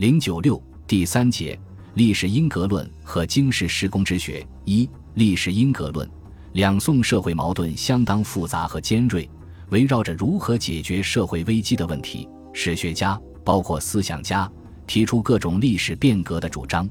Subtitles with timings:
[0.00, 1.60] 零九六第三节
[1.92, 6.10] 历史因格论和经世施工之学一历史因格论。
[6.54, 9.28] 两宋社会矛盾相当复杂和尖锐，
[9.68, 14.50] 围绕着如何解决社会危机的问题，史学家包括思想家
[14.86, 16.88] 提出各种历史变革的主张。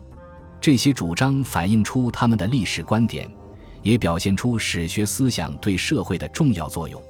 [0.62, 3.28] 这些主张反映出他们的历史观点，
[3.82, 7.02] 也表现出史学思想对社会的重要作用。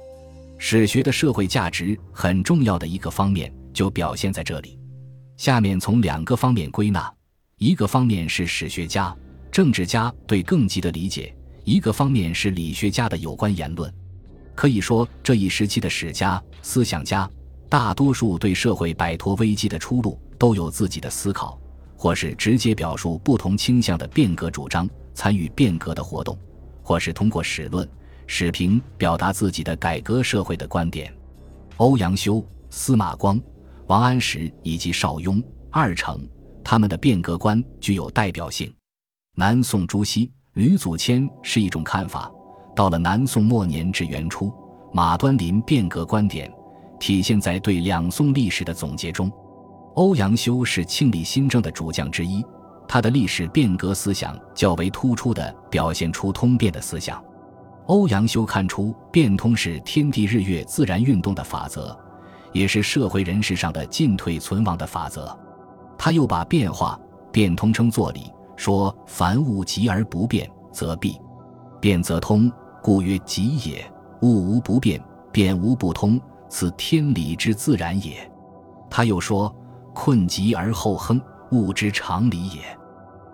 [0.56, 4.79] 史学的社会价值很重要的一个方面就表现在这里。
[5.40, 7.10] 下面从两个方面归纳：
[7.56, 9.16] 一个方面是史学家、
[9.50, 11.34] 政治家对更极的理解。
[11.64, 13.90] 一个方面是理学家的有关言论，
[14.54, 17.26] 可以说这一时期的史家、思想家，
[17.70, 21.58] 大多数对社会摆脱危机的出路都有自己的思考，
[21.96, 26.38] 或是直接表述不同倾向的变革主张，参与变革的活动，
[26.82, 27.88] 或是通过史论、
[28.26, 31.10] 史评表达自己的改革社会的观点。
[31.78, 33.40] 欧阳修、司马光、
[33.90, 36.24] 王安石以及邵雍、二程，
[36.62, 38.72] 他们的变革观具有代表性。
[39.34, 40.30] 南宋朱熹。
[40.52, 42.30] 吕祖谦是一种看法，
[42.76, 44.52] 到了南宋末年至元初，
[44.92, 46.48] 马端林变革观点
[47.00, 49.28] 体现在对两宋历史的总结中。
[49.96, 52.44] 欧阳修是庆历新政的主将之一，
[52.86, 57.20] 他的历史变革思想较为突出地表现出通变的思想。
[57.86, 61.98] 欧阳修看出变通是天地日月自然运动的法则，
[62.52, 65.36] 也是社会人事上的进退存亡的法则。
[65.98, 66.98] 他又把变化
[67.30, 68.32] 变通称作理。
[68.56, 71.12] 说凡物极而不变，则弊；
[71.80, 73.82] 变则通，故曰极也。
[74.20, 78.30] 物无不变，变无不通，此天理之自然也。
[78.90, 79.50] 他又说：
[79.94, 81.18] 困极而后亨，
[81.52, 82.60] 物之常理也。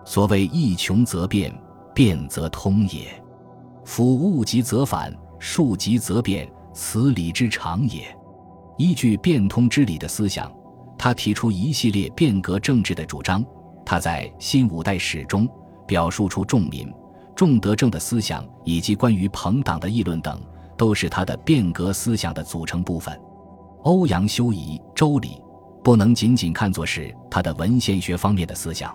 [0.05, 1.53] 所谓一穷则变，
[1.93, 3.21] 变则通也。
[3.83, 8.16] 夫物极则反，数极则变，此理之常也。
[8.77, 10.51] 依据变通之理的思想，
[10.97, 13.43] 他提出一系列变革政治的主张。
[13.85, 15.47] 他在新五代史中
[15.87, 16.91] 表述出重民、
[17.35, 20.39] 重德政的思想，以及关于朋党的议论等，
[20.77, 23.19] 都是他的变革思想的组成部分。
[23.83, 25.29] 欧阳修以《周礼》
[25.81, 28.93] 不能仅仅看作是他的文献学方面的思想，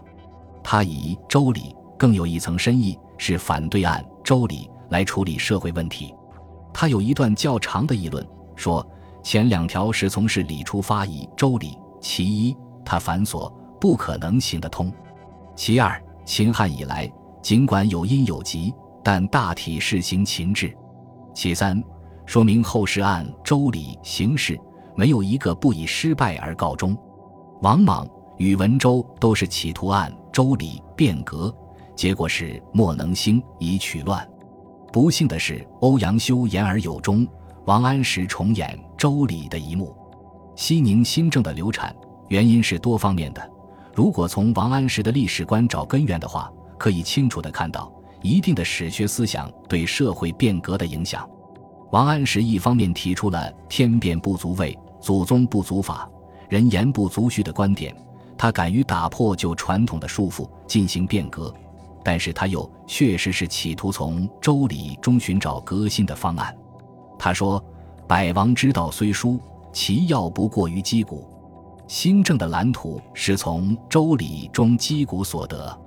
[0.62, 1.60] 他以《周礼》
[1.96, 6.14] 更有一层深意，是反对按《周礼》来处理社会问题。
[6.74, 8.86] 他有一段较长的议论，说
[9.22, 11.68] 前两条是从事理出发以《周礼》，
[12.00, 13.52] 其一，它繁琐。
[13.80, 14.92] 不可能行得通。
[15.56, 17.12] 其二，秦汉以来，
[17.42, 18.72] 尽管有因有疾，
[19.02, 20.72] 但大体是行秦制。
[21.34, 21.82] 其三，
[22.24, 24.56] 说明后世按周礼行事，
[24.94, 26.96] 没有一个不以失败而告终。
[27.60, 28.08] 王莽
[28.38, 31.52] 与文周都是企图按周礼变革，
[31.96, 34.24] 结果是莫能兴，以取乱。
[34.92, 37.26] 不幸的是，欧阳修言而有终，
[37.64, 39.96] 王安石重演周礼的一幕。
[40.56, 41.94] 西宁新政的流产，
[42.28, 43.50] 原因是多方面的。
[43.94, 51.28] 如果从王安石的历史观找根源的话，可以清楚地看到一定的史学思想对社会变革的影响。
[51.92, 56.10] 王安石一方面提出了“天变不足畏，祖宗不足法，
[56.48, 57.94] 人言不足虚”的观点，
[58.36, 61.54] 他敢于打破旧传统的束缚，进行变革；
[62.02, 66.52] 但是他又确实是企图从《周礼》中寻找革新的方案。
[67.24, 67.64] 他说
[68.08, 69.38] ：“百王之道虽殊，
[69.72, 71.24] 其要不过于击鼓。”
[71.86, 75.80] 新政的蓝图是从《周礼》中击鼓所得，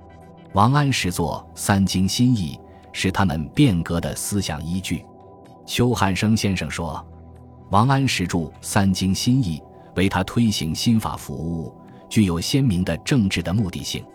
[0.54, 2.58] 王安石作《三经新义》
[2.90, 5.04] 是他们变革的思想依据。
[5.66, 7.06] 邱汉生先生说，
[7.68, 9.58] 王安石著《三经新义》
[9.94, 11.70] 为他推行新法服务，
[12.08, 14.02] 具有鲜明的政治的目的性。《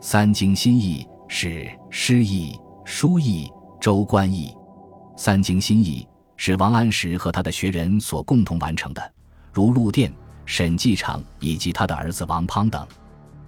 [0.00, 3.50] 三经新义》是诗义、书义、
[3.80, 4.54] 周官义，
[5.16, 6.06] 《三经新义》
[6.42, 9.12] 是王安石和他的学人所共同完成的，
[9.52, 10.10] 如陆佃。
[10.46, 12.84] 沈继常以及他的儿子王滂等，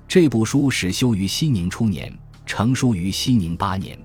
[0.06, 2.14] 这部书始修于熙宁初年，
[2.44, 3.98] 成书于熙宁八年。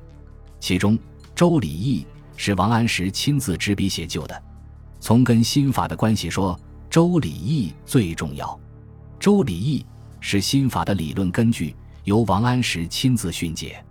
[0.61, 0.97] 其中
[1.35, 2.07] 《周礼义》
[2.41, 4.41] 是王安石亲自执笔写就的。
[5.01, 6.55] 从跟新法的关系说，
[6.89, 8.47] 《周礼义》最重要。
[9.19, 9.81] 《周礼义》
[10.21, 11.75] 是新法的理论根据，
[12.05, 13.83] 由王安石亲自训诫。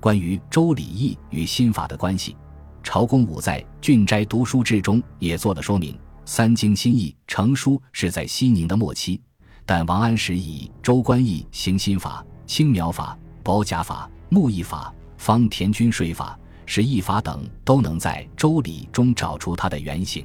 [0.00, 2.36] 关于《周礼义》与新法的关系，
[2.84, 5.98] 朝公武在《郡斋读书志》中也做了说明。
[6.26, 9.20] 三经新义成书是在西宁的末期，
[9.66, 20.24] 但王安石以周官义行新法、青苗法、保甲法、木役法、方田均税法、石易法等都能在周礼中找出它的原型。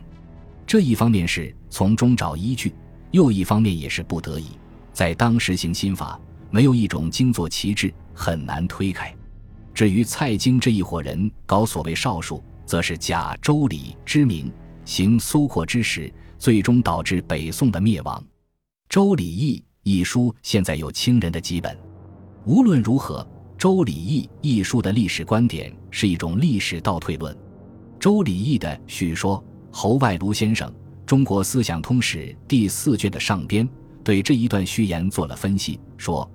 [0.67, 2.73] 这一方面是从中找依据，
[3.11, 4.49] 又一方面也是不得已。
[4.93, 6.19] 在当时行新法，
[6.51, 9.13] 没有一种经作旗帜，很难推开。
[9.79, 14.51] 至于蔡京这一伙人搞所谓少数，则是假周礼之名。
[14.83, 18.19] 行苏扩之实，最终导致北宋的灭亡。
[18.89, 21.79] 《周礼义》一书现在有清人的几本。
[22.43, 23.25] 无论如何，
[23.57, 27.33] 《周礼义》一书的历史观点是一种历史倒退论。
[28.01, 29.41] 《周礼义》的叙说，
[29.71, 30.69] 侯外庐先生
[31.05, 32.17] 《中国思想通史》
[32.49, 33.65] 第四卷的上编
[34.03, 36.29] 对这一段序言做了分析，说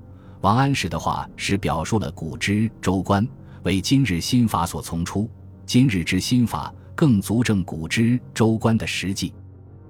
[0.44, 3.26] 王安石的话是表述了古之周官
[3.62, 5.26] 为今日新法所从出，
[5.64, 9.32] 今日之新法更足证古之周官的实际，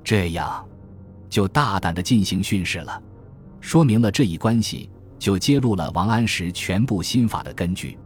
[0.04, 0.64] 这样
[1.28, 3.02] 就大胆的进行训示了，
[3.60, 4.88] 说明了这一关系。
[5.18, 7.96] 就揭露了王安石全部新法的根据。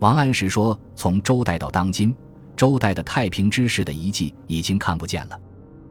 [0.00, 2.12] 王安石说：“从周代到当今，
[2.56, 5.40] 周代的太平之事的遗迹已经看不见了。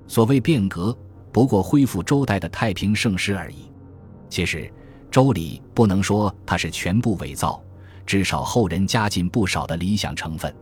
[0.06, 0.96] 所谓变革，
[1.31, 3.72] 不过恢复周代的太平盛世而已。
[4.30, 4.58] 其实，
[5.15, 7.63] 《周礼》不能说它是全部伪造，
[8.06, 10.53] 至少后人加进不少的理想成分。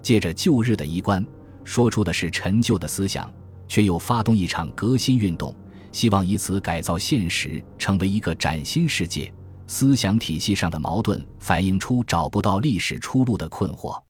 [0.00, 1.22] 借着旧日的衣冠，
[1.64, 3.30] 说出的是陈旧的思想，
[3.68, 5.54] 却又发动一场革新运动，
[5.92, 9.30] 希望以此改造现实，成为一个崭新世界。”
[9.68, 14.02] 思想体系上的矛盾反映出找不到历史出路的困惑，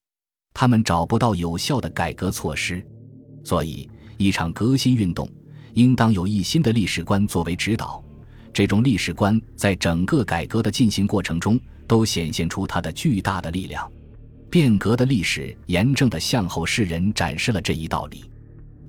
[0.55, 2.81] 他们找不到有效的改革措施，
[3.43, 5.29] 所以一场革新运动
[5.75, 8.01] 应当有一新的历史观作为指导。
[8.53, 13.91] 这种历史观在整个改革的进行过程中都显现出它的巨大的力量。
[14.51, 18.25] 变革的历史严正地向后世人展示了这一道理。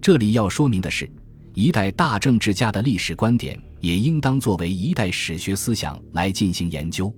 [0.02, 1.10] 这里要说明的是。
[1.54, 7.14] 一代大政治家的历史观点也应当作为一代史学思想来进行研究。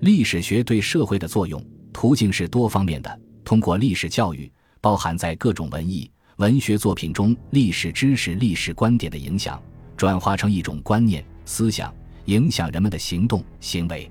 [0.00, 1.62] 历史学对社会的作用
[1.92, 4.50] 途径是多方面的，通过历史教育，
[4.80, 9.62] 包含在各种文艺、文学作品中历史知识、历史观点的影响，
[9.94, 11.90] 转化成一种观念、思想，
[12.26, 14.10] 影响人们的行动、行为，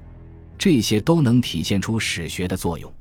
[0.58, 2.92] 这些都能体现出史学的作用。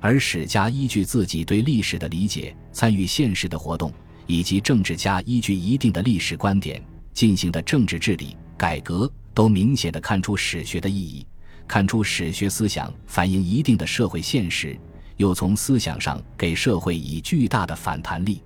[0.00, 3.92] 而史家依据自己对历史的理解，参与现实的活动。
[4.28, 6.82] 以及政治家依据一定的历史观点
[7.14, 11.24] 进行的政治治理改革，都明显的看出史学的意义，
[11.68, 14.76] 看出史学思想反映一定的社会现实，
[15.16, 18.42] 又从思想上给社会以巨大的反弹力。